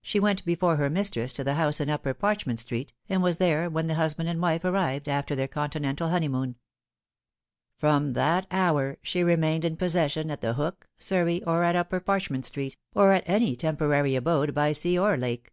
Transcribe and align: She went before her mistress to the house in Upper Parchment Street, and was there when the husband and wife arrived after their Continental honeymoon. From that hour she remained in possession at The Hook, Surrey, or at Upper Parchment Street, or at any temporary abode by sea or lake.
She 0.00 0.20
went 0.20 0.44
before 0.44 0.76
her 0.76 0.88
mistress 0.88 1.32
to 1.32 1.42
the 1.42 1.54
house 1.54 1.80
in 1.80 1.90
Upper 1.90 2.14
Parchment 2.14 2.60
Street, 2.60 2.92
and 3.08 3.20
was 3.20 3.38
there 3.38 3.68
when 3.68 3.88
the 3.88 3.96
husband 3.96 4.28
and 4.28 4.40
wife 4.40 4.64
arrived 4.64 5.08
after 5.08 5.34
their 5.34 5.48
Continental 5.48 6.08
honeymoon. 6.10 6.54
From 7.76 8.12
that 8.12 8.46
hour 8.52 8.96
she 9.02 9.24
remained 9.24 9.64
in 9.64 9.76
possession 9.76 10.30
at 10.30 10.40
The 10.40 10.54
Hook, 10.54 10.86
Surrey, 10.98 11.42
or 11.42 11.64
at 11.64 11.74
Upper 11.74 11.98
Parchment 11.98 12.44
Street, 12.44 12.76
or 12.94 13.12
at 13.12 13.24
any 13.28 13.56
temporary 13.56 14.14
abode 14.14 14.54
by 14.54 14.70
sea 14.70 14.96
or 14.96 15.16
lake. 15.16 15.52